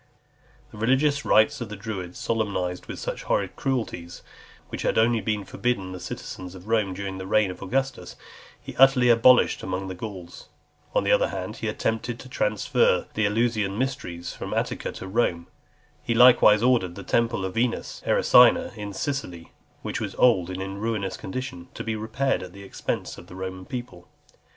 [0.71, 4.23] The religious rites of the Druids, solemnized with such horrid cruelties,
[4.69, 8.15] which had only been forbidden the citizens of Rome during the reign of Augustus,
[8.59, 10.47] he utterly abolished among the Gauls.
[10.95, 15.07] On the other hand, he attempted (319) to transfer the Eleusinian mysteries from Attica to
[15.07, 15.45] Rome.
[16.01, 19.51] He likewise ordered the temple of Venus Erycina in Sicily,
[19.83, 23.27] which was old and in a ruinous condition, to be repaired at the expense of
[23.27, 24.07] the Roman people.